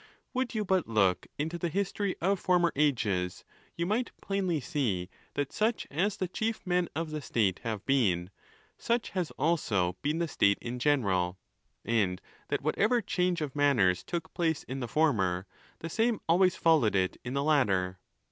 Would 0.33 0.55
you 0.55 0.65
but 0.65 0.87
look 0.87 1.27
into 1.37 1.59
the 1.59 1.69
history 1.69 2.15
of 2.21 2.39
former 2.39 2.73
ages, 2.75 3.45
you 3.77 3.85
might 3.85 4.09
plainly 4.19 4.59
see 4.59 5.11
that 5.35 5.51
such 5.53 5.85
as 5.91 6.17
the 6.17 6.27
chief 6.27 6.65
men 6.65 6.89
of 6.95 7.11
the 7.11 7.21
state 7.21 7.59
have 7.59 7.85
Been, 7.85 8.31
such 8.79 9.09
has 9.11 9.29
also 9.37 9.95
been 10.01 10.17
the 10.17 10.27
state 10.27 10.57
in 10.59 10.79
general; 10.79 11.37
and 11.85 12.19
that 12.47 12.63
whatever 12.63 12.99
change 12.99 13.41
of 13.41 13.55
manners 13.55 14.01
took 14.03 14.33
place 14.33 14.63
in 14.63 14.79
the 14.79 14.87
former, 14.87 15.45
the 15.81 15.87
same 15.89 16.19
always 16.27 16.55
followed 16.55 16.95
it 16.95 17.17
in 17.23 17.35
the 17.35 17.43
latter. 17.43 17.99